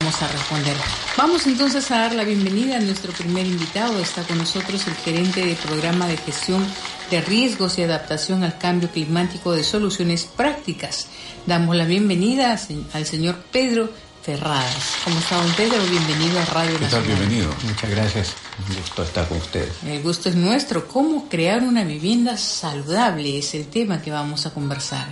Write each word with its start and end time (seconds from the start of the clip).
Vamos 0.00 0.22
a 0.22 0.28
responder. 0.28 0.76
Vamos 1.18 1.46
entonces 1.46 1.90
a 1.90 1.98
dar 1.98 2.14
la 2.14 2.24
bienvenida 2.24 2.78
a 2.78 2.80
nuestro 2.80 3.12
primer 3.12 3.44
invitado. 3.46 4.00
Está 4.00 4.22
con 4.22 4.38
nosotros 4.38 4.86
el 4.86 4.94
gerente 4.94 5.44
de 5.44 5.54
programa 5.56 6.06
de 6.06 6.16
gestión 6.16 6.66
de 7.10 7.20
riesgos 7.20 7.78
y 7.78 7.82
adaptación 7.82 8.42
al 8.42 8.56
cambio 8.56 8.90
climático 8.90 9.52
de 9.52 9.62
soluciones 9.62 10.24
prácticas. 10.24 11.08
Damos 11.44 11.76
la 11.76 11.84
bienvenida 11.84 12.58
al 12.94 13.04
señor 13.04 13.44
Pedro 13.52 13.90
Ferradas. 14.22 14.94
¿Cómo 15.04 15.18
está, 15.18 15.36
don 15.36 15.52
Pedro? 15.52 15.76
Bienvenido 15.90 16.40
a 16.40 16.44
Radio 16.46 16.78
¿Qué 16.78 16.86
tal? 16.86 17.02
Bienvenido. 17.02 17.54
Muchas 17.62 17.90
gracias. 17.90 18.34
Un 18.70 18.76
gusto 18.76 19.02
estar 19.02 19.28
con 19.28 19.36
ustedes. 19.36 19.74
El 19.84 20.02
gusto 20.02 20.30
es 20.30 20.34
nuestro. 20.34 20.88
¿Cómo 20.88 21.28
crear 21.28 21.62
una 21.62 21.84
vivienda 21.84 22.38
saludable? 22.38 23.38
Es 23.38 23.54
el 23.54 23.66
tema 23.66 24.00
que 24.00 24.10
vamos 24.10 24.46
a 24.46 24.54
conversar. 24.54 25.08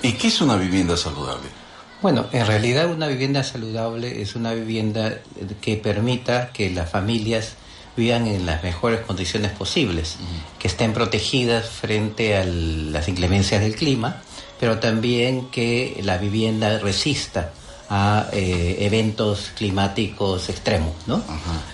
¿Y 0.00 0.12
qué 0.12 0.28
es 0.28 0.40
una 0.40 0.56
vivienda 0.56 0.96
saludable? 0.96 1.65
Bueno, 2.02 2.26
en 2.32 2.46
realidad 2.46 2.90
una 2.90 3.06
vivienda 3.06 3.42
saludable 3.42 4.20
es 4.20 4.36
una 4.36 4.52
vivienda 4.52 5.14
que 5.60 5.76
permita 5.76 6.52
que 6.52 6.70
las 6.70 6.90
familias 6.90 7.54
vivan 7.96 8.26
en 8.26 8.44
las 8.44 8.62
mejores 8.62 9.00
condiciones 9.00 9.52
posibles, 9.52 10.16
que 10.58 10.68
estén 10.68 10.92
protegidas 10.92 11.68
frente 11.68 12.36
a 12.36 12.44
las 12.44 13.08
inclemencias 13.08 13.62
del 13.62 13.74
clima, 13.74 14.22
pero 14.60 14.78
también 14.78 15.48
que 15.48 15.98
la 16.02 16.18
vivienda 16.18 16.78
resista 16.78 17.52
a 17.88 18.28
eh, 18.32 18.78
eventos 18.80 19.52
climáticos 19.56 20.48
extremos, 20.48 20.92
¿no? 21.06 21.22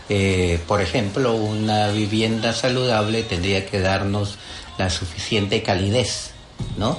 Eh, 0.08 0.60
por 0.68 0.80
ejemplo, 0.80 1.34
una 1.34 1.88
vivienda 1.88 2.52
saludable 2.52 3.22
tendría 3.22 3.66
que 3.66 3.80
darnos 3.80 4.36
la 4.78 4.90
suficiente 4.90 5.62
calidez, 5.62 6.30
¿no? 6.76 6.98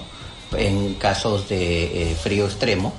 En 0.57 0.95
casos 0.95 1.49
de 1.49 2.11
eh, 2.11 2.15
frío 2.15 2.45
extremo 2.45 2.93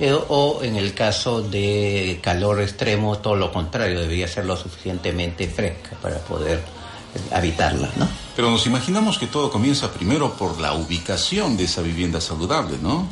eh, 0.00 0.12
o 0.12 0.60
en 0.62 0.76
el 0.76 0.94
caso 0.94 1.42
de 1.42 2.18
calor 2.22 2.60
extremo 2.60 3.18
todo 3.18 3.36
lo 3.36 3.52
contrario 3.52 4.00
debería 4.00 4.28
ser 4.28 4.44
lo 4.44 4.56
suficientemente 4.56 5.48
fresca 5.48 5.96
para 6.00 6.18
poder 6.18 6.58
eh, 6.58 7.34
habitarla 7.34 7.90
¿no? 7.96 8.08
pero 8.36 8.50
nos 8.50 8.66
imaginamos 8.66 9.18
que 9.18 9.26
todo 9.26 9.50
comienza 9.50 9.92
primero 9.92 10.32
por 10.32 10.60
la 10.60 10.74
ubicación 10.74 11.56
de 11.56 11.64
esa 11.64 11.82
vivienda 11.82 12.20
saludable 12.20 12.78
¿no? 12.82 13.06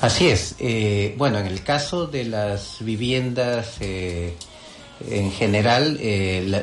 así 0.00 0.28
es 0.28 0.56
bueno 1.16 1.38
en 1.38 1.46
el 1.46 1.62
caso 1.62 2.06
de 2.06 2.24
las 2.24 2.76
viviendas 2.80 3.76
en 3.80 5.32
general 5.32 6.00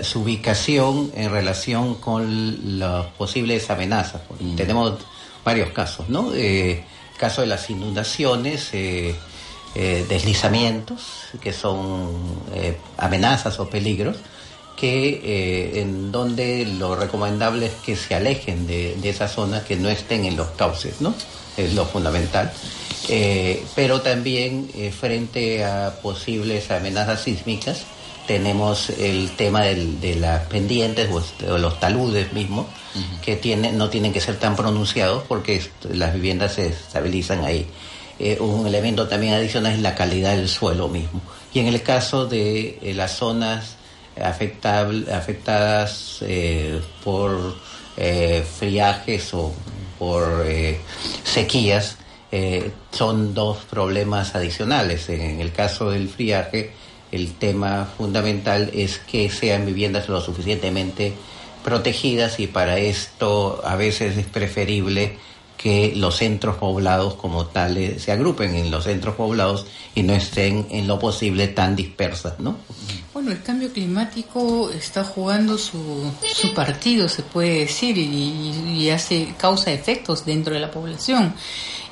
su 0.04 0.22
ubicación 0.22 1.12
en 1.16 1.32
relación 1.32 1.96
con 1.96 2.80
las 2.80 3.06
posibles 3.08 3.70
amenazas 3.70 4.22
mm. 4.40 4.56
tenemos 4.56 4.94
varios 5.44 5.70
casos, 5.70 6.10
¿no? 6.10 6.34
Eh, 6.34 6.84
caso 7.18 7.42
de 7.42 7.48
las 7.48 7.70
inundaciones, 7.70 8.70
eh, 8.74 9.16
eh, 9.76 10.06
deslizamientos, 10.08 11.02
que 11.42 11.54
son 11.54 12.12
eh, 12.54 12.78
amenazas 12.98 13.60
o 13.60 13.70
peligros, 13.70 14.18
que 14.76 15.80
en 15.80 16.12
donde 16.12 16.66
lo 16.66 16.96
recomendable 16.96 17.68
es 17.68 17.74
que 17.86 17.96
se 17.96 18.16
alejen 18.16 18.68
de, 18.68 18.98
de 19.02 19.10
esas 19.10 19.32
zonas, 19.32 19.64
que 19.64 19.78
no 19.78 19.88
estén 19.88 20.26
en 20.26 20.36
los 20.36 20.50
cauces, 20.50 21.00
¿no? 21.00 21.14
Es 21.56 21.74
lo 21.74 21.86
fundamental. 21.86 22.52
pero 23.76 24.02
también 24.02 24.70
frente 25.00 25.64
a 25.64 25.94
posibles 26.02 26.70
amenazas 26.72 27.22
sísmicas, 27.22 27.84
tenemos 28.28 28.90
el 28.90 29.32
tema 29.32 29.64
de 29.64 30.16
las 30.20 30.46
pendientes 30.48 31.10
o, 31.12 31.58
los 31.58 31.80
taludes 31.80 32.34
mismos, 32.34 32.68
que 33.22 33.56
no 33.74 33.90
tienen 33.90 34.14
que 34.14 34.22
ser 34.22 34.38
tan 34.38 34.56
pronunciados 34.56 35.24
porque 35.28 35.62
las 35.92 36.14
viviendas 36.14 36.54
se 36.54 36.68
estabilizan 36.68 37.44
ahí. 37.44 37.68
Eh, 38.20 38.38
un 38.40 38.68
elemento 38.68 39.08
también 39.08 39.34
adicional 39.34 39.74
es 39.74 39.80
la 39.80 39.96
calidad 39.96 40.36
del 40.36 40.48
suelo 40.48 40.88
mismo. 40.88 41.22
Y 41.54 41.60
en 41.60 41.68
el 41.68 41.82
caso 41.82 42.26
de 42.26 42.80
eh, 42.82 42.94
las 42.94 43.14
zonas 43.14 43.78
afectadas 44.16 46.20
eh, 46.22 46.80
por 47.04 47.56
friajes 48.60 49.34
o 49.34 49.54
por 50.00 50.46
sequías, 51.24 51.98
son 52.92 53.34
dos 53.34 53.60
problemas 53.70 54.36
adicionales. 54.36 55.10
En 55.10 55.40
el 55.40 55.52
caso 55.52 55.92
del 55.92 56.10
friaje, 56.10 56.72
el 57.14 57.34
tema 57.34 57.88
fundamental 57.98 58.72
es 58.74 58.98
que 58.98 59.30
sean 59.30 59.66
viviendas 59.66 60.10
lo 60.10 60.20
suficientemente 60.20 61.14
protegidas 61.64 62.40
y 62.40 62.48
para 62.48 62.78
esto 62.78 63.62
a 63.64 63.76
veces 63.76 64.18
es 64.18 64.26
preferible 64.26 65.18
que 65.58 65.94
los 65.96 66.18
centros 66.18 66.58
poblados 66.58 67.14
como 67.14 67.46
tales 67.46 68.04
se 68.04 68.12
agrupen 68.12 68.56
en 68.56 68.70
los 68.70 68.84
centros 68.84 69.16
poblados 69.16 69.66
y 69.96 70.04
no 70.04 70.14
estén 70.14 70.68
en 70.72 70.88
lo 70.88 71.00
posible 71.00 71.48
tan 71.48 71.76
dispersas, 71.76 72.40
¿no? 72.40 72.58
Bueno, 73.14 73.30
el 73.30 73.44
cambio 73.44 73.72
climático 73.72 74.72
está 74.72 75.04
jugando 75.04 75.56
su, 75.60 76.12
su 76.34 76.52
partido, 76.56 77.08
se 77.08 77.22
puede 77.22 77.60
decir, 77.60 77.96
y, 77.96 78.90
hace 78.90 79.36
causa 79.38 79.72
efectos 79.72 80.26
dentro 80.26 80.56
de 80.56 80.60
la 80.60 80.72
población. 80.72 81.36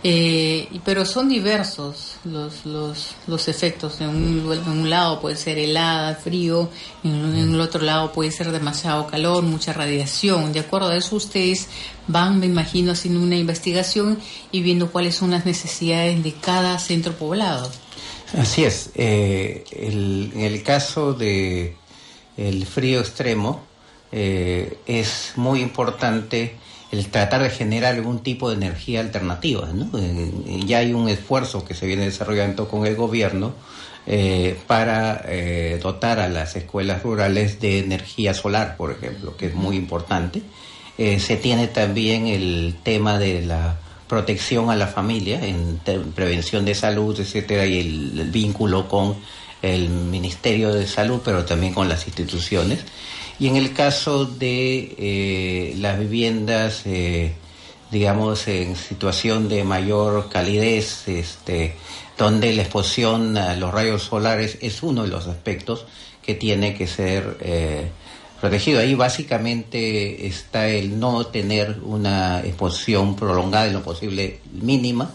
Eh, 0.04 0.68
pero 0.84 1.06
son 1.06 1.30
diversos 1.30 2.16
los, 2.24 2.66
los, 2.66 3.16
los 3.28 3.48
efectos. 3.48 4.02
En 4.02 4.10
un, 4.10 4.52
en 4.52 4.68
un, 4.68 4.90
lado 4.90 5.22
puede 5.22 5.36
ser 5.36 5.60
helada, 5.60 6.16
frío, 6.16 6.72
en, 7.04 7.36
el 7.36 7.62
otro 7.62 7.84
lado 7.84 8.12
puede 8.12 8.32
ser 8.32 8.52
demasiado 8.52 9.06
calor, 9.06 9.44
mucha 9.44 9.74
radiación. 9.74 10.52
De 10.54 10.62
acuerdo 10.62 10.90
a 10.90 10.98
eso, 10.98 11.16
ustedes 11.18 11.68
van, 12.08 12.40
me 12.40 12.48
imagino, 12.48 12.94
haciendo 12.94 13.20
una 13.20 13.36
investigación 13.36 14.18
y 14.52 14.62
viendo 14.64 14.92
cuáles 14.92 15.16
son 15.18 15.30
las 15.30 15.46
necesidades 15.46 16.24
de 16.24 16.34
cada 16.34 16.80
centro 16.80 17.14
poblado. 17.14 17.70
Así 18.38 18.64
es. 18.64 18.92
Eh, 18.96 19.64
el, 19.72 20.32
en 20.36 20.42
el 20.42 20.64
caso 20.64 21.14
de 21.14 21.76
el 22.38 22.66
frío 22.66 23.00
extremo, 23.00 23.62
eh, 24.12 24.78
es 24.86 25.34
muy 25.36 25.62
importante 25.62 26.56
el 26.92 27.08
tratar 27.08 27.42
de 27.42 27.50
generar 27.50 27.96
algún 27.96 28.20
tipo 28.20 28.50
de 28.50 28.58
energía 28.58 29.00
alternativa. 29.00 29.70
¿no? 29.74 29.90
Eh, 29.98 30.62
ya 30.66 30.80
hay 30.80 30.94
un 30.94 31.10
esfuerzo 31.10 31.64
que 31.64 31.74
se 31.74 31.88
viene 31.88 32.06
desarrollando 32.06 32.68
con 32.68 32.86
el 32.86 32.96
gobierno 32.96 33.54
eh, 34.06 34.58
para 34.68 35.24
eh, 35.26 35.80
dotar 35.82 36.20
a 36.20 36.28
las 36.28 36.56
escuelas 36.56 37.04
rurales 37.04 37.62
de 37.62 37.80
energía 37.80 38.34
solar, 38.34 38.76
por 38.76 38.92
ejemplo, 38.92 39.38
que 39.38 39.48
es 39.48 39.56
muy 39.56 39.78
importante. 39.78 40.42
se 40.98 41.36
tiene 41.38 41.68
también 41.68 42.28
el 42.28 42.76
tema 42.84 43.18
de 43.18 43.42
la 43.42 43.80
protección 44.12 44.70
a 44.70 44.76
la 44.76 44.88
familia 44.88 45.40
en 45.48 45.80
prevención 46.14 46.66
de 46.66 46.76
salud, 46.76 47.18
etcétera, 47.18 47.66
y 47.66 47.80
el 47.80 48.30
vínculo 48.30 48.90
con 48.90 49.16
el 49.62 49.88
Ministerio 49.88 50.74
de 50.74 50.86
Salud, 50.86 51.22
pero 51.24 51.46
también 51.46 51.74
con 51.74 51.88
las 51.88 52.08
instituciones. 52.08 52.80
Y 53.40 53.48
en 53.48 53.56
el 53.56 53.72
caso 53.72 54.26
de 54.26 54.96
eh, 54.98 55.76
las 55.78 55.98
viviendas, 55.98 56.82
eh, 56.84 57.36
digamos, 57.90 58.50
en 58.50 58.76
situación 58.76 59.48
de 59.48 59.64
mayor 59.64 60.28
calidez, 60.28 61.08
este, 61.08 61.76
donde 62.18 62.54
la 62.54 62.64
exposición 62.64 63.38
a 63.38 63.56
los 63.56 63.74
rayos 63.74 64.04
solares 64.04 64.58
es 64.60 64.84
uno 64.84 65.04
de 65.04 65.08
los 65.08 65.28
aspectos 65.28 65.86
que 66.22 66.36
tiene 66.36 66.76
que 66.76 66.86
ser 66.86 67.38
eh, 67.40 67.92
protegido. 68.42 68.80
Ahí 68.80 68.96
básicamente 68.96 70.28
está 70.28 70.68
el 70.68 71.00
no 71.00 71.28
tener 71.28 71.78
una 71.84 72.42
exposición 72.42 73.16
prolongada 73.16 73.68
en 73.68 73.74
lo 73.74 73.84
posible 73.84 74.40
mínima 74.52 75.12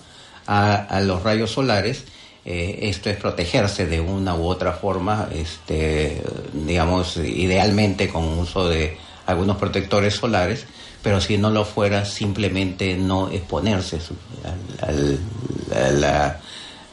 a, 0.46 0.76
a 0.76 1.00
los 1.00 1.23
rayos 1.23 1.50
solares 1.50 2.05
eh, 2.49 2.88
esto 2.88 3.11
es 3.11 3.17
protegerse 3.17 3.87
de 3.87 4.00
una 4.00 4.37
u 4.37 4.46
otra 4.46 4.73
forma, 4.73 5.28
este, 5.32 6.23
digamos, 6.52 7.17
idealmente 7.17 8.08
con 8.08 8.23
uso 8.38 8.69
de 8.69 8.96
algunos 9.26 9.56
protectores 9.56 10.14
solares, 10.14 10.64
pero 11.02 11.20
si 11.20 11.38
no 11.38 11.50
lo 11.50 11.64
fuera, 11.64 12.05
simplemente 12.05 12.96
no 12.96 13.31
exponerse 13.31 13.99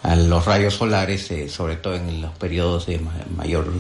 a 0.04 0.16
los 0.16 0.46
rayos 0.46 0.74
solares, 0.74 1.30
eh, 1.30 1.48
sobre 1.50 1.76
todo 1.76 1.98
en 1.98 2.20
los 2.20 2.32
periodos 2.32 2.88
de 2.88 3.00
mayor 3.38 3.72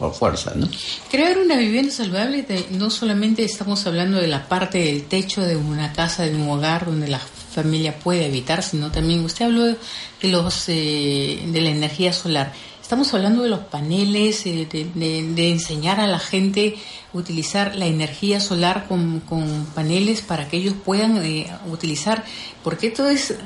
eh, 0.00 0.10
fuerza. 0.12 0.52
¿no? 0.54 0.68
Crear 1.10 1.38
una 1.38 1.56
vivienda 1.56 1.92
saludable, 1.92 2.44
no 2.70 2.90
solamente 2.90 3.44
estamos 3.44 3.86
hablando 3.86 4.18
de 4.18 4.26
la 4.26 4.48
parte 4.48 4.78
del 4.78 5.04
techo 5.04 5.42
de 5.42 5.56
una 5.56 5.92
casa, 5.92 6.24
de 6.24 6.34
un 6.34 6.48
hogar 6.48 6.86
donde 6.86 7.08
la 7.08 7.18
familia 7.18 7.98
puede 7.98 8.26
evitar, 8.26 8.62
sino 8.62 8.90
también 8.90 9.24
usted 9.24 9.46
habló 9.46 9.64
de 9.64 9.76
los 10.22 10.68
eh, 10.68 11.42
de 11.46 11.60
la 11.60 11.70
energía 11.70 12.12
solar. 12.12 12.52
Estamos 12.84 13.14
hablando 13.14 13.42
de 13.42 13.48
los 13.48 13.60
paneles, 13.60 14.44
eh, 14.44 14.68
de, 14.70 15.48
enseñar 15.48 16.00
a 16.00 16.06
la 16.06 16.18
gente 16.18 16.76
a 17.14 17.16
utilizar 17.16 17.76
la 17.76 17.86
energía 17.86 18.40
solar 18.40 18.84
con, 18.86 19.22
paneles 19.74 20.20
para 20.20 20.48
que 20.48 20.58
ellos 20.58 20.74
puedan 20.84 21.16
eh, 21.24 21.50
utilizar, 21.72 22.22
porque 22.62 22.88
esto 22.88 23.08
es 23.08 23.36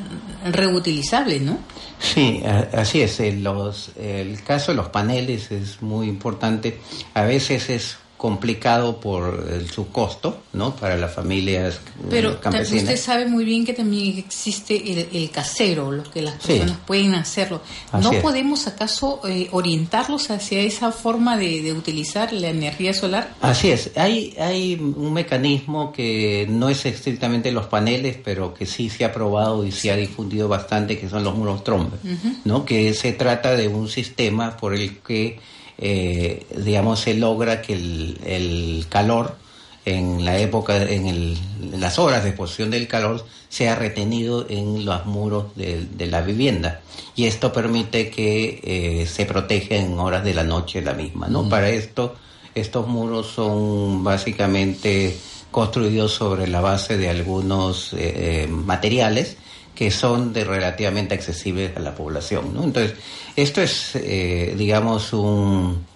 reutilizable, 0.45 1.39
¿no? 1.39 1.57
Sí, 2.01 2.43
así 2.73 3.01
es. 3.01 3.21
Los, 3.37 3.93
el 3.97 4.43
caso 4.43 4.73
de 4.73 4.77
los 4.77 4.89
paneles 4.89 5.53
es 5.53 5.83
muy 5.83 6.09
importante. 6.09 6.81
A 7.15 7.23
veces 7.23 7.71
es 7.71 7.97
complicado 8.19 8.99
por 8.99 9.49
su 9.73 9.89
costo, 9.89 10.43
¿no? 10.53 10.75
Para 10.75 10.97
las 10.97 11.15
familias 11.15 11.77
eh, 11.77 12.07
Pero 12.11 12.33
usted 12.33 12.97
sabe 12.97 13.27
muy 13.27 13.45
bien 13.45 13.65
que 13.65 13.73
también 13.73 14.19
existe 14.19 15.09
el, 15.13 15.31
casero, 15.31 15.93
lo 15.93 16.03
que 16.03 16.21
las 16.21 16.35
personas 16.35 16.79
pueden 16.85 17.15
hacerlo. 17.15 17.63
¿No 17.93 18.13
podemos 18.21 18.67
acaso 18.67 19.21
eh, 19.27 19.49
orientarlos 19.53 20.31
hacia 20.31 20.61
esa 20.61 20.91
forma 20.91 21.37
de, 21.37 21.73
utilizar 21.73 22.33
la 22.33 22.49
energía 22.49 22.93
solar? 22.93 23.35
Así 23.41 23.71
es. 23.71 23.93
Hay, 23.97 24.35
hay 24.41 24.75
un 24.75 25.13
mecanismo 25.13 25.93
que 25.93 26.45
no 26.51 26.69
es 26.69 26.85
estrictamente 26.87 27.53
los 27.53 27.67
paneles, 27.67 28.17
pero 28.23 28.53
que 28.53 28.67
sí 28.67 28.91
se 28.91 29.05
ha 29.05 29.13
probado 29.13 29.65
y 29.65 29.71
se 29.71 29.93
ha 29.93 29.97
difundido 29.97 30.49
bastante, 30.49 30.99
que 30.99 31.09
son 31.09 31.23
los 31.23 31.37
muros 31.37 31.63
trombe, 31.63 31.97
¿no? 32.45 32.65
Que 32.65 32.93
se 32.95 33.13
trata 33.13 33.53
de 33.53 33.69
un 33.69 33.89
sistema 33.89 34.57
por 34.57 34.75
el 34.75 34.99
que 34.99 35.39
eh, 35.79 36.45
digamos, 36.57 37.01
se 37.01 37.15
logra 37.15 37.63
que 37.63 37.75
el, 37.75 38.87
calor 38.89 39.37
en 39.85 40.25
la 40.25 40.39
época, 40.39 40.77
en, 40.83 41.37
las 41.81 41.99
horas 41.99 42.25
de 42.25 42.31
exposición 42.31 42.71
del 42.71 42.89
calor, 42.89 43.25
sea 43.49 43.75
retenido 43.75 44.47
en 44.49 44.85
los 44.85 45.07
muros 45.07 45.47
de, 45.55 46.07
la 46.07 46.21
vivienda. 46.21 46.81
Y 47.15 47.27
esto 47.27 47.53
permite 47.53 48.11
que 48.11 48.61
eh, 48.63 49.07
se 49.07 49.25
proteja 49.25 49.77
en 49.77 49.99
horas 49.99 50.25
de 50.25 50.35
la 50.35 50.45
noche 50.45 50.83
la 50.83 50.95
misma, 50.95 51.29
¿no? 51.29 51.49
Para 51.49 51.71
esto, 51.71 52.17
estos 52.55 52.87
muros 52.87 53.29
son 53.29 54.05
básicamente 54.05 55.17
construidos 55.51 56.13
sobre 56.13 56.47
la 56.47 56.61
base 56.61 56.99
de 56.99 57.09
algunos 57.09 57.95
eh, 57.97 58.47
materiales 58.51 59.39
que 59.79 59.93
son 59.93 60.33
de 60.33 60.43
relativamente 60.43 61.15
accesibles 61.15 61.77
a 61.77 61.79
la 61.79 61.95
población. 61.95 62.47
Entonces, 62.61 62.95
esto 63.37 63.63
es, 63.63 63.95
eh, 63.95 64.57
digamos, 64.59 65.13
un, 65.13 65.87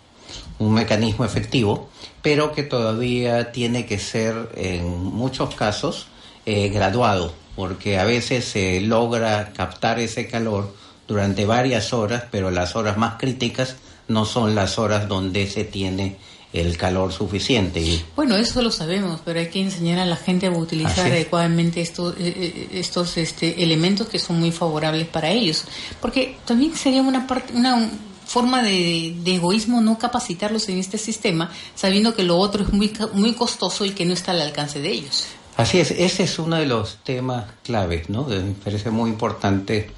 un 0.61 0.73
mecanismo 0.73 1.25
efectivo, 1.25 1.90
pero 2.23 2.52
que 2.52 2.62
todavía 2.62 3.50
tiene 3.50 3.84
que 3.84 3.99
ser, 3.99 4.50
en 4.55 4.87
muchos 4.87 5.56
casos, 5.56 6.06
eh, 6.46 6.69
graduado, 6.69 7.34
porque 7.56 7.99
a 7.99 8.05
veces 8.05 8.44
se 8.44 8.81
logra 8.82 9.52
captar 9.52 9.99
ese 9.99 10.29
calor 10.29 10.73
durante 11.08 11.44
varias 11.44 11.93
horas, 11.93 12.23
pero 12.31 12.52
las 12.52 12.76
horas 12.76 12.96
más 12.96 13.14
críticas 13.19 13.79
no 14.06 14.26
son 14.26 14.55
las 14.55 14.79
horas 14.79 15.08
donde 15.08 15.49
se 15.49 15.64
tiene 15.64 16.19
el 16.52 16.76
calor 16.76 17.12
suficiente. 17.12 17.81
Y... 17.81 18.04
Bueno, 18.14 18.37
eso 18.37 18.60
lo 18.62 18.70
sabemos, 18.70 19.20
pero 19.25 19.40
hay 19.40 19.49
que 19.49 19.60
enseñar 19.60 19.99
a 19.99 20.06
la 20.06 20.16
gente 20.16 20.46
a 20.46 20.50
utilizar 20.50 21.06
adecuadamente 21.06 21.81
estos, 21.81 22.14
eh, 22.14 22.34
eh, 22.37 22.69
estos 22.75 23.16
este, 23.16 23.62
elementos 23.62 24.08
que 24.08 24.19
son 24.19 24.38
muy 24.38 24.52
favorables 24.52 25.06
para 25.08 25.31
ellos. 25.31 25.64
Porque 26.00 26.37
también 26.44 26.75
sería 26.76 27.02
una, 27.02 27.26
parte, 27.26 27.54
una 27.54 27.90
forma 28.26 28.62
de, 28.62 29.16
egoísmo 29.25 29.81
no 29.81 29.99
capacitarlos 29.99 30.69
en 30.69 30.78
este 30.78 30.99
sistema, 30.99 31.50
sabiendo 31.75 32.14
que 32.14 32.22
lo 32.22 32.37
otro 32.37 32.64
es 32.64 32.72
muy, 32.72 32.93
muy 33.14 33.32
costoso 33.32 33.84
y 33.84 33.90
que 33.90 34.05
no 34.05 34.12
está 34.12 34.32
al 34.32 34.43
alcance 34.43 34.81
de 34.81 34.90
ellos. 34.90 35.26
Así 35.56 35.81
es, 35.81 35.90
ese 35.90 36.25
es 36.25 36.38
uno 36.38 36.56
de 36.56 36.66
los 36.66 36.98
temas 37.05 37.44
claves, 37.62 38.08
¿no? 38.08 38.25
Me 38.25 38.52
parece 38.64 38.90
muy 38.90 39.10
importante 39.10 39.90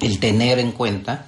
el 0.00 0.18
tener 0.18 0.58
en 0.58 0.72
cuenta 0.72 1.26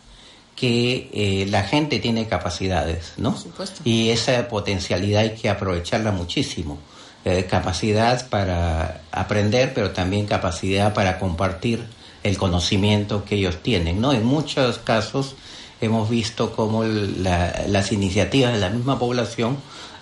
que 0.57 1.11
eh, 1.13 1.47
la 1.51 1.65
gente 1.65 1.99
tiene 1.99 2.27
capacidades, 2.27 3.15
¿no? 3.17 3.37
Y 3.85 4.11
esa 4.11 4.49
potencialidad 4.49 5.23
hay 5.23 5.35
que 5.35 5.49
aprovecharla 5.49 6.13
muchísimo. 6.13 6.79
Eh, 7.25 7.47
capacidad 7.49 8.29
para 8.29 9.01
aprender, 9.11 9.73
pero 9.75 9.91
también 9.91 10.27
capacidad 10.27 10.93
para 10.93 11.19
compartir 11.19 11.83
el 12.23 12.37
conocimiento 12.37 13.25
que 13.25 13.37
ellos 13.37 13.63
tienen, 13.63 14.01
¿no? 14.01 14.13
En 14.13 14.25
muchos 14.25 14.79
casos 14.79 15.35
hemos 15.81 16.09
visto 16.09 16.53
cómo 16.53 16.85
las 16.85 17.93
iniciativas 17.93 18.53
de 18.53 18.61
la 18.61 18.71
misma 18.71 18.99
población 18.99 19.57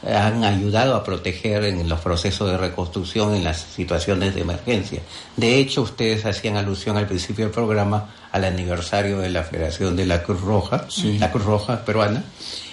han 0.05 0.43
ayudado 0.45 0.97
a 0.97 1.05
proteger 1.05 1.65
en 1.65 1.89
los 1.89 2.01
procesos 2.01 2.51
de 2.51 2.57
reconstrucción 2.57 3.35
en 3.35 3.45
las 3.45 3.61
situaciones 3.61 4.35
de 4.35 4.41
emergencia. 4.41 5.01
De 5.37 5.59
hecho, 5.59 5.83
ustedes 5.83 6.27
hacían 6.27 6.57
alusión 6.57 6.97
al 6.97 7.07
principio 7.07 7.45
del 7.45 7.55
programa 7.55 8.13
al 8.33 8.45
aniversario 8.45 9.19
de 9.19 9.31
la 9.31 9.45
Federación 9.45 9.95
de 9.95 10.07
la 10.07 10.23
Cruz 10.23 10.41
Roja, 10.41 10.87
la 11.19 11.31
Cruz 11.31 11.45
Roja 11.45 11.85
peruana, 11.85 12.25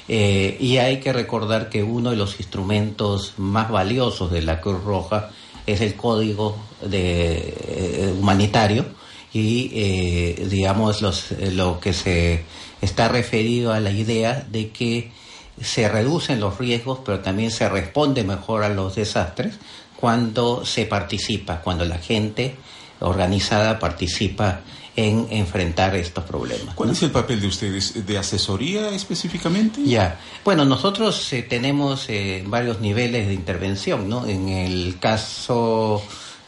eh, 0.08 0.58
y 0.60 0.78
hay 0.78 1.00
que 1.02 1.14
recordar 1.14 1.70
que 1.70 1.84
uno 1.84 2.10
de 2.10 2.16
los 2.16 2.40
instrumentos 2.40 3.34
más 3.38 3.70
valiosos 3.70 4.31
de 4.31 4.42
la 4.42 4.60
Cruz 4.60 4.84
Roja 4.84 5.30
es 5.68 5.81
el 5.81 5.94
código 5.94 6.58
de, 6.81 7.54
eh, 7.68 8.16
humanitario 8.18 8.86
y, 9.31 9.70
eh, 9.76 10.48
digamos, 10.50 11.04
los, 11.04 11.31
lo 11.52 11.80
que 11.80 11.94
se 11.94 12.44
está 12.81 13.08
referido 13.08 13.72
a 13.72 13.80
la 13.80 13.92
idea 13.92 14.48
de 14.50 14.70
que 14.70 15.12
se 15.61 15.89
reducen 15.89 16.39
los 16.39 16.57
riesgos, 16.57 17.00
pero 17.06 17.19
también 17.19 17.51
se 17.51 17.67
responde 17.69 18.23
mejor 18.23 18.63
a 18.63 18.69
los 18.69 18.95
desastres 18.95 19.56
cuando 19.95 20.65
se 20.65 20.85
participa, 20.85 21.61
cuando 21.61 21.85
la 21.85 21.97
gente 21.97 22.56
organizada 23.00 23.79
participa 23.79 24.61
en 24.95 25.27
enfrentar 25.29 25.95
estos 25.95 26.25
problemas. 26.25 26.75
¿Cuál 26.75 26.89
es 26.89 27.01
el 27.03 27.11
papel 27.11 27.39
de 27.39 27.47
ustedes? 27.47 28.06
¿De 28.06 28.17
asesoría 28.17 28.89
específicamente? 28.89 29.81
Ya, 29.85 30.19
bueno, 30.44 30.65
nosotros 30.65 31.31
eh, 31.31 31.44
tenemos 31.44 32.09
eh, 32.09 32.44
varios 32.45 32.81
niveles 32.81 33.27
de 33.27 33.33
intervención, 33.33 34.09
¿no? 34.09 34.25
En 34.25 34.50
el 34.50 34.97
caso, 35.00 36.01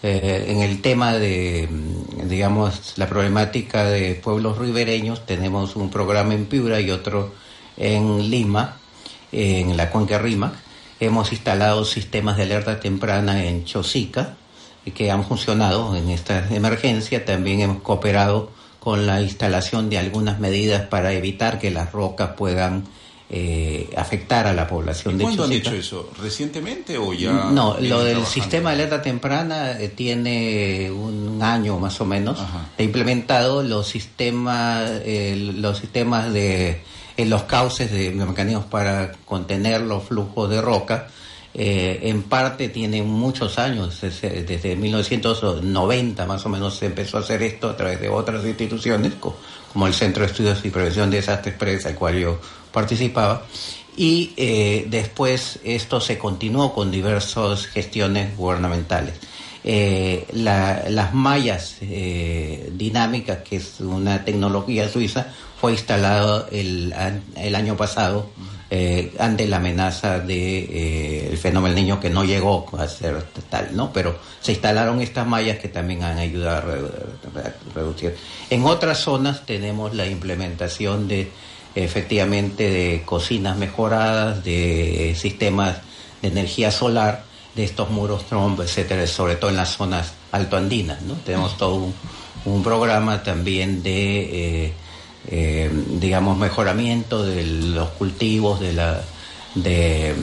eh, 0.03 0.47
en 0.49 0.61
el 0.61 0.81
tema 0.81 1.13
de, 1.13 1.69
mm, 1.71 2.27
digamos, 2.27 2.97
la 2.97 3.07
problemática 3.07 3.85
de 3.85 4.15
pueblos 4.15 4.57
ribereños, 4.57 5.25
tenemos 5.25 5.77
un 5.77 5.89
programa 5.89 6.33
en 6.33 6.45
Piura 6.45 6.81
y 6.81 6.91
otro 6.91 7.33
en 7.77 8.29
Lima, 8.29 8.80
en 9.31 9.75
la 9.77 9.89
cuenca 9.89 10.17
Rímac. 10.17 10.53
Hemos 10.99 11.31
instalado 11.31 11.83
sistemas 11.85 12.37
de 12.37 12.43
alerta 12.43 12.79
temprana 12.79 13.45
en 13.45 13.65
Chosica, 13.65 14.35
que 14.93 15.11
han 15.11 15.23
funcionado 15.23 15.95
en 15.95 16.09
esta 16.09 16.47
emergencia. 16.53 17.25
También 17.25 17.61
hemos 17.61 17.81
cooperado 17.81 18.51
con 18.79 19.05
la 19.05 19.21
instalación 19.21 19.89
de 19.89 19.97
algunas 19.99 20.39
medidas 20.39 20.83
para 20.87 21.13
evitar 21.13 21.59
que 21.59 21.71
las 21.71 21.91
rocas 21.91 22.31
puedan 22.35 22.83
eh, 23.33 23.89
afectar 23.95 24.45
a 24.45 24.53
la 24.53 24.67
población 24.67 25.17
de 25.17 25.23
¿Cuándo 25.23 25.45
han 25.45 25.53
hecho 25.53 25.73
eso? 25.73 26.09
¿Recientemente 26.21 26.97
o 26.97 27.13
ya? 27.13 27.31
No, 27.31 27.77
lo 27.79 28.03
del 28.03 28.25
sistema 28.25 28.71
de 28.71 28.75
alerta 28.75 29.01
temprana 29.01 29.79
eh, 29.79 29.87
tiene 29.87 30.91
un 30.91 31.41
año 31.41 31.79
más 31.79 32.01
o 32.01 32.05
menos. 32.05 32.39
He 32.77 32.83
implementado 32.83 33.63
los 33.63 33.87
sistemas, 33.87 34.89
eh, 35.05 35.53
los 35.55 35.77
sistemas 35.77 36.33
de 36.33 36.81
los 37.29 37.43
cauces 37.43 37.91
de, 37.91 38.11
mecanismos 38.11 38.65
para 38.65 39.11
contener 39.25 39.81
los 39.81 40.03
flujos 40.03 40.49
de 40.49 40.61
roca. 40.61 41.07
Eh, 41.53 41.99
en 42.03 42.23
parte 42.23 42.69
tiene 42.69 43.03
muchos 43.03 43.59
años, 43.59 43.99
desde, 43.99 44.75
1990 44.77 46.25
más 46.25 46.45
o 46.45 46.49
menos 46.49 46.77
se 46.77 46.85
empezó 46.85 47.17
a 47.17 47.19
hacer 47.19 47.43
esto 47.43 47.69
a 47.69 47.75
través 47.75 47.99
de 47.99 48.07
otras 48.07 48.45
instituciones, 48.45 49.13
como 49.73 49.87
el 49.87 49.93
Centro 49.93 50.23
de 50.23 50.31
Estudios 50.31 50.63
y 50.63 50.69
Prevención 50.69 51.09
de 51.09 51.17
Desastres 51.17 51.55
Presa, 51.55 51.89
al 51.89 51.95
cual 51.95 52.17
yo 52.17 52.39
participaba, 52.71 53.45
y 53.97 54.31
eh, 54.37 54.85
después 54.89 55.59
esto 55.65 55.99
se 55.99 56.17
continuó 56.17 56.73
con 56.73 56.89
diversas 56.89 57.67
gestiones 57.67 58.37
gubernamentales. 58.37 59.15
Eh, 59.63 60.25
las 60.33 61.13
mallas 61.13 61.77
dinámicas, 61.79 63.39
que 63.39 63.57
es 63.57 63.79
una 63.79 64.25
tecnología 64.25 64.89
suiza, 64.89 65.27
fue 65.59 65.73
instalado 65.73 66.47
el, 66.51 66.93
el 67.35 67.55
año 67.55 67.77
pasado 67.77 68.29
eh, 68.73 69.11
ante 69.19 69.49
la 69.49 69.57
amenaza 69.57 70.19
de 70.19 70.59
eh, 70.59 71.27
el 71.29 71.37
fenómeno 71.37 71.75
niño 71.75 71.99
que 71.99 72.09
no 72.09 72.23
llegó 72.23 72.65
a 72.79 72.87
ser 72.87 73.21
tal, 73.49 73.75
¿no? 73.75 73.91
Pero 73.91 74.17
se 74.39 74.53
instalaron 74.53 75.01
estas 75.01 75.27
mallas 75.27 75.59
que 75.59 75.67
también 75.67 76.03
han 76.03 76.17
ayudado 76.17 76.71
a 76.71 77.73
reducir. 77.75 78.15
En 78.49 78.63
otras 78.63 78.99
zonas 78.99 79.45
tenemos 79.45 79.93
la 79.93 80.05
implementación 80.05 81.09
de 81.09 81.29
efectivamente 81.75 82.69
de 82.69 83.03
cocinas 83.03 83.57
mejoradas, 83.57 84.41
de 84.45 85.17
sistemas 85.17 85.79
de 86.21 86.29
energía 86.29 86.71
solar, 86.71 87.25
de 87.55 87.63
estos 87.63 87.89
muros 87.89 88.25
trombo, 88.25 88.63
etcétera, 88.63 89.05
sobre 89.07 89.35
todo 89.35 89.49
en 89.49 89.57
las 89.57 89.75
zonas 89.75 90.13
altoandinas, 90.31 91.01
¿no? 91.01 91.15
Tenemos 91.15 91.57
todo 91.57 91.91
un, 92.45 92.63
programa 92.63 93.23
también 93.23 93.83
de 93.83 94.65
eh, 94.65 94.73
eh, 95.27 95.69
digamos, 95.99 96.37
mejoramiento 96.37 97.23
de 97.23 97.43
los 97.43 97.89
cultivos, 97.89 98.59
de, 98.59 98.73
la, 98.73 99.01
de 99.53 100.15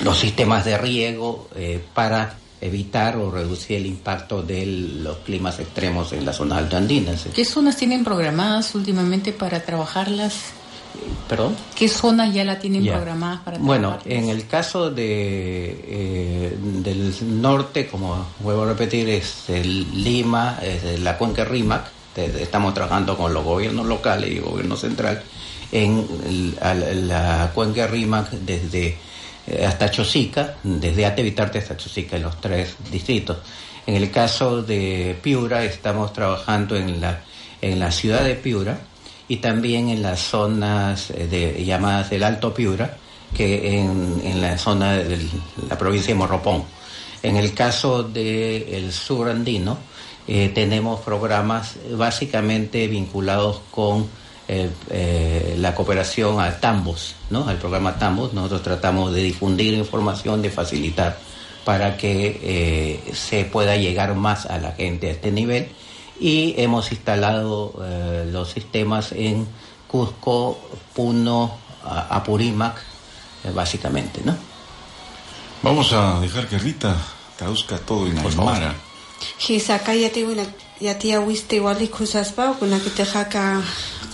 los 0.00 0.18
sistemas 0.18 0.64
de 0.64 0.78
riego 0.78 1.48
eh, 1.54 1.84
para 1.92 2.38
evitar 2.62 3.18
o 3.18 3.30
reducir 3.30 3.76
el 3.76 3.86
impacto 3.86 4.42
de 4.42 4.64
los 4.64 5.18
climas 5.18 5.58
extremos 5.58 6.12
en 6.12 6.24
las 6.24 6.36
zonas 6.36 6.58
altoandinas. 6.58 7.26
¿Qué 7.34 7.44
zonas 7.44 7.76
tienen 7.76 8.04
programadas 8.04 8.74
últimamente 8.74 9.32
para 9.32 9.62
trabajarlas? 9.62 10.34
¿Perdón? 11.28 11.56
¿Qué 11.74 11.88
zonas 11.88 12.32
ya 12.32 12.44
la 12.44 12.58
tienen 12.58 12.86
programadas 12.86 13.40
para 13.40 13.58
Bueno, 13.58 13.98
en 14.04 14.28
el 14.28 14.46
caso 14.46 14.90
de 14.90 15.84
eh, 15.88 16.56
del 16.60 17.14
norte, 17.42 17.88
como 17.88 18.26
vuelvo 18.40 18.62
a 18.62 18.66
repetir, 18.66 19.08
es 19.08 19.48
el 19.48 20.04
Lima, 20.04 20.58
es 20.62 21.00
la 21.00 21.18
cuenca 21.18 21.44
Rímac, 21.44 21.90
estamos 22.16 22.74
trabajando 22.74 23.16
con 23.16 23.34
los 23.34 23.44
gobiernos 23.44 23.86
locales 23.86 24.30
y 24.30 24.36
el 24.36 24.42
gobierno 24.42 24.76
central 24.76 25.22
en 25.72 26.56
la 27.08 27.50
cuenca 27.54 27.86
Rímac 27.86 28.30
desde 28.30 28.96
eh, 29.46 29.64
hasta 29.64 29.90
Chosica, 29.90 30.56
desde 30.62 31.06
Atevitarte 31.06 31.58
hasta 31.58 31.76
Chosica, 31.76 32.16
en 32.16 32.22
los 32.22 32.40
tres 32.40 32.76
distritos. 32.90 33.38
En 33.86 33.94
el 33.94 34.10
caso 34.10 34.62
de 34.62 35.16
Piura, 35.22 35.64
estamos 35.64 36.12
trabajando 36.12 36.76
en 36.76 37.00
la, 37.00 37.20
en 37.60 37.78
la 37.78 37.92
ciudad 37.92 38.24
de 38.24 38.34
Piura, 38.34 38.78
y 39.28 39.36
también 39.36 39.88
en 39.88 40.02
las 40.02 40.20
zonas 40.20 41.10
eh, 41.10 41.62
llamadas 41.64 42.10
del 42.10 42.22
Alto 42.22 42.54
Piura, 42.54 42.96
que 43.34 43.80
en, 43.80 44.20
en 44.24 44.40
la 44.40 44.56
zona 44.56 44.92
de 44.94 45.18
la 45.68 45.76
provincia 45.76 46.14
de 46.14 46.18
Morropón. 46.18 46.64
En 47.22 47.36
el 47.36 47.54
caso 47.54 48.04
del 48.04 48.92
sur 48.92 49.28
andino, 49.28 49.78
eh, 50.28 50.50
tenemos 50.54 51.00
programas 51.00 51.74
básicamente 51.90 52.86
vinculados 52.86 53.62
con 53.70 54.08
eh, 54.48 55.56
la 55.58 55.74
cooperación 55.74 56.40
a 56.40 56.60
Tambos, 56.60 57.16
¿no? 57.30 57.48
al 57.48 57.56
programa 57.56 57.98
Tambos. 57.98 58.32
Nosotros 58.32 58.62
tratamos 58.62 59.12
de 59.12 59.22
difundir 59.22 59.74
información, 59.74 60.40
de 60.40 60.50
facilitar 60.50 61.18
para 61.64 61.96
que 61.96 63.02
se 63.12 63.44
pueda 63.44 63.76
llegar 63.76 64.14
más 64.14 64.46
a 64.46 64.58
la 64.58 64.70
gente 64.72 65.08
a 65.08 65.10
este 65.10 65.32
nivel 65.32 65.68
y 66.20 66.54
hemos 66.56 66.92
instalado 66.92 67.74
eh, 67.82 68.28
los 68.30 68.50
sistemas 68.50 69.12
en 69.12 69.46
Cusco, 69.86 70.58
Puno, 70.94 71.58
Apurímac, 71.84 72.76
eh, 73.44 73.50
básicamente, 73.54 74.20
¿no? 74.24 74.36
Vamos 75.62 75.92
a 75.92 76.20
dejar 76.20 76.48
que 76.48 76.58
Rita 76.58 76.96
traduzca 77.36 77.78
todo 77.78 78.06
en 78.06 78.18
Aymara. 78.18 78.74
Hisaka 79.48 79.94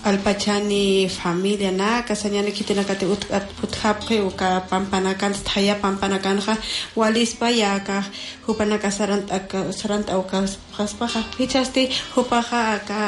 alpachani 0.04 1.09
familia 1.09 1.71
na 1.71 2.02
kasañani 2.02 2.52
kitinakati 2.52 3.06
utqapqi 3.64 4.21
uka 4.21 4.49
pampanakan 4.71 5.32
thaya 5.49 5.75
pampanakanja 5.82 6.54
walispa 6.97 7.50
yaka 7.50 8.02
sarant 8.47 9.28
saranta 9.30 9.73
saranta 9.73 10.18
uka 10.18 10.38
qaspaqa 10.76 11.21
pichasti 11.37 11.82
hupaka 12.14 12.78
ka 12.88 13.00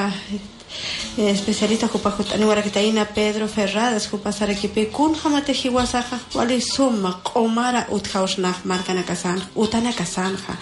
especialista 1.18 1.88
jupa 1.92 2.12
jutani 2.18 2.44
warakitaina 2.44 3.04
Pedro 3.04 3.48
Ferradas 3.48 4.08
jupa 4.12 4.32
sarakipi 4.32 4.86
kun 4.86 5.14
hamate 5.14 5.52
hiwasaja 5.52 6.18
wali 6.34 6.60
suma 6.60 7.20
qomara 7.32 7.86
utkhawshnaj 7.90 8.54
markana 8.64 9.02
kasan 9.02 9.42
utana 9.54 9.92
kasanja 9.92 10.54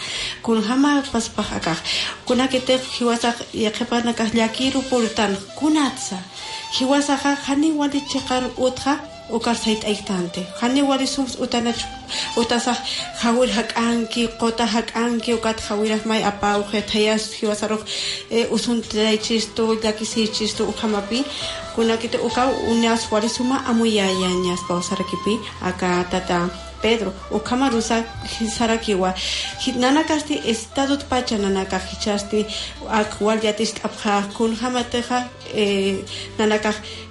kun 0.42 0.62
hama 0.64 1.02
paspajaka 1.12 1.76
kunakite 2.26 2.80
hiwasaj 2.98 3.34
yaqipana 3.54 4.12
kaj 4.12 4.34
yakiru 4.34 4.82
puritan 4.82 5.36
kunatsa. 5.58 6.16
Hiwasaja 6.78 7.36
hani 7.46 7.72
wali 7.72 8.00
chiqar 8.00 8.44
utja 8.56 9.11
ukar 9.32 9.56
sayt 9.56 9.84
aitante. 9.84 10.46
Hani 10.60 10.82
wali 10.82 11.06
sums 11.06 11.36
utana 11.44 11.72
utasa 12.36 12.76
hawir 13.22 13.50
hak'anki 13.58 14.28
qota 14.40 14.66
hak'anki 14.66 15.34
ukat 15.34 15.60
hawiraj 15.68 16.04
may 16.04 16.22
apawje 16.24 16.80
thayas 16.90 17.32
hiwasaroj 17.38 17.82
usun 18.50 18.82
traychistu 18.82 19.62
llakisiychistu 19.82 20.62
ukamapi 20.64 21.24
kunakite 21.74 22.18
uka 22.18 22.42
uñas 22.70 23.08
wali 23.12 23.28
suma 23.28 23.56
amuyayañas 23.70 24.60
pawsarakipi 24.68 25.34
aka 25.62 26.04
tata 26.10 26.50
Pedro 26.82 27.14
ukamarusa 27.30 28.02
sarakiwa. 28.58 29.14
Nana 29.76 30.02
kasti 30.02 30.42
estado 30.44 30.98
pacha 31.08 31.38
nana 31.38 31.64
kajichasti 31.64 32.44
akwal 32.90 33.38
yatis 33.38 33.74
apja 33.84 34.26
kun 34.36 34.56
hamateja 34.56 35.28
nana 36.38 36.58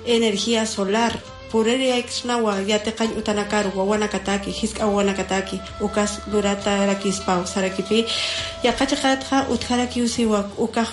energía 0.05 0.65
solar 0.65 1.13
pureria 1.51 1.97
ixnawa 2.03 2.53
yateqañ 2.71 3.09
utanakar 3.19 3.65
wawanakataki 3.75 4.51
hisqa 4.59 4.85
wawanakataki 4.87 5.59
ukas 5.81 6.11
luratarakispaw 6.31 7.45
sarakipi. 7.53 8.05
Yaqachiqatqa 8.63 9.37
utqarakiusiwa 9.53 10.39
ukaq 10.65 10.89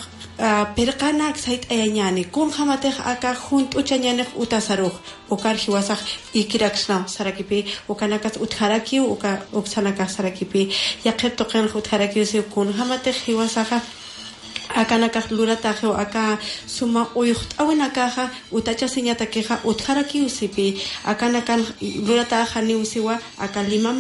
ah, 0.47 0.67
pirqanak 0.77 1.37
sayt'ayañani 1.45 2.25
kunqamatej 2.35 2.97
aka 3.13 3.31
junt'uchañanej 3.45 4.29
utasaruj 4.43 4.95
ukar 5.31 5.57
hiwasaj 5.57 6.01
ikiraksnaw 6.35 7.03
sarakipi. 7.07 7.65
Ukanakas 7.89 8.35
utqarakiw 8.45 9.05
uka 9.15 9.31
uksanakas 9.53 10.11
sarakipi. 10.17 10.63
Yaqirtuqinqa 11.07 11.79
utqarakiwsiw 11.81 12.43
kunqamatej 12.55 13.17
hiwasaqa 13.27 13.79
kun 14.69 14.77
hamatej 14.77 14.77
hiwasaja 14.77 14.77
akanaka 14.77 15.23
lurataje 15.31 15.87
o 15.87 15.95
aka 15.95 16.39
suma 16.67 17.07
uyuhtawin 17.15 17.81
akaja 17.81 18.31
utacha 18.53 18.89
siñatakeja 18.89 19.59
utjaraki 19.65 20.23
usipi 20.23 20.81
akanaka 21.05 21.57
lurataja 21.81 22.63
ni 22.63 22.75
usiwa 22.75 23.19
aka 23.39 23.63
lima 23.63 23.93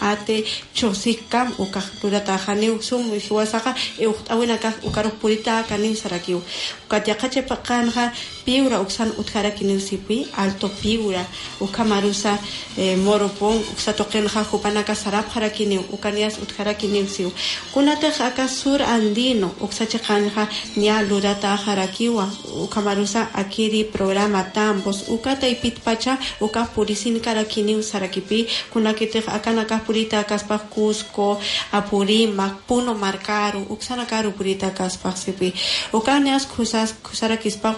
ate 0.00 0.44
chosika 0.74 1.50
uka 1.58 1.82
lurataja 2.02 2.54
ni 2.54 2.70
usum 2.70 3.10
hiwasaja 3.18 3.74
euhtawin 3.98 4.50
aka 4.50 4.72
ukaro 4.84 5.10
purita 5.10 5.58
aka 5.58 5.76
ni 5.78 5.96
sarakiu 5.96 6.42
ukatiakache 6.86 7.42
pakanja 7.42 8.12
piura 8.46 8.80
uksan 8.80 9.10
utjaraki 9.18 9.64
ni 9.64 9.76
usipi 9.76 10.26
alto 10.36 10.68
piura 10.68 11.24
ukamarusa 11.60 12.38
eh, 12.78 12.96
moropon 12.98 13.56
uksatokenja 13.72 14.44
jupanaka 14.52 14.94
sarap 14.94 15.34
jaraki 15.34 15.66
ni 15.66 15.78
ukanias 15.78 16.38
utjaraki 16.42 16.86
ni 16.86 17.02
usiu 17.02 17.32
kunate 17.74 18.06
aka 18.28 18.48
sur 18.48 18.82
andino 18.82 19.50
uksa 19.60 19.86
chaqanja 19.86 20.46
nia 20.76 21.02
lurata 21.02 21.58
jarakiwa 21.66 22.28
ukamarusa 22.62 23.28
akiri 23.34 23.84
programa 23.84 24.42
tambos 24.54 25.08
ukata 25.08 25.48
ipitpacha 25.48 26.18
uka 26.40 26.64
purisin 26.74 27.20
karakini 27.20 27.74
usarakipi 27.76 28.46
kunakite 28.72 29.22
akanaka 29.26 29.78
purita 29.78 30.24
kaspa 30.24 30.58
Cusco 30.58 31.40
Apurímac 31.72 32.52
Puno 32.66 32.94
Marcaru 32.94 33.66
uksanakaru 33.70 34.32
purita 34.32 34.70
kaspa 34.70 35.16
sipi. 35.16 35.52
Ukanias 35.92 36.46
kusas 36.46 36.94
kusarakispa 37.02 37.74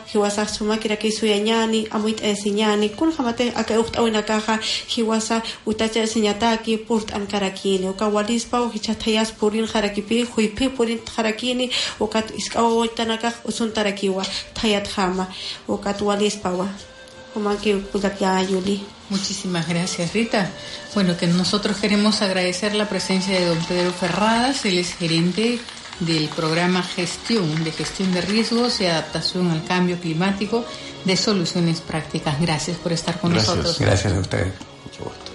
suma 0.58 0.76
kiraki 0.82 1.12
suyañani 1.12 1.86
amuit 1.90 2.20
esiñani 2.20 2.88
kun 2.98 3.12
jamate 3.16 3.52
aka 3.54 3.78
ukt 3.80 3.96
awina 3.96 4.22
kaja 4.22 4.58
hiwasa 4.88 5.42
utacha 5.66 6.02
esiñataki 6.02 6.76
purt 6.86 7.14
ankarakini 7.14 7.88
uka 7.88 8.08
walispa 8.08 8.58
hichatayas 8.74 9.32
purin 9.38 9.66
jarakipi 9.72 10.22
huipi 10.22 10.68
purin 10.68 11.00
jarakini 11.16 11.70
ukat 12.00 12.30
iskawawitanakaj 12.40 13.34
usuntarakiwa 13.44 14.24
thayat 14.54 14.86
jama. 14.96 15.26
Ukat 15.68 16.00
walispawa 16.00 16.68
Muchísimas 19.10 19.68
gracias, 19.68 20.12
Rita. 20.12 20.50
Bueno, 20.94 21.16
que 21.16 21.26
nosotros 21.26 21.76
queremos 21.76 22.20
agradecer 22.20 22.74
la 22.74 22.88
presencia 22.88 23.38
de 23.38 23.46
don 23.46 23.58
Pedro 23.64 23.92
Ferradas, 23.92 24.64
él 24.64 24.78
es 24.78 24.94
gerente 24.94 25.60
del 26.00 26.28
programa 26.28 26.82
Gestión, 26.82 27.64
de 27.64 27.72
Gestión 27.72 28.12
de 28.12 28.20
Riesgos 28.20 28.80
y 28.80 28.86
Adaptación 28.86 29.50
al 29.50 29.64
Cambio 29.64 29.98
Climático 30.00 30.64
de 31.04 31.16
Soluciones 31.16 31.80
Prácticas. 31.80 32.40
Gracias 32.40 32.76
por 32.76 32.92
estar 32.92 33.20
con 33.20 33.32
gracias. 33.32 33.56
nosotros. 33.56 33.78
Gracias 33.80 34.12
a 34.12 34.20
ustedes. 34.20 34.52
Mucho 34.84 35.04
gusto. 35.04 35.32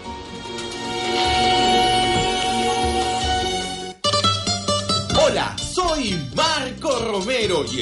Hola, 5.25 5.55
soy 5.57 6.29
Marco 6.35 6.99
Romero 6.99 7.63
y 7.65 7.69